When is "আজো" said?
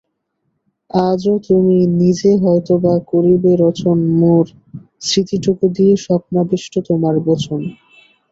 0.91-1.33